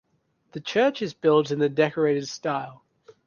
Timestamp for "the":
0.53-0.59, 1.59-1.69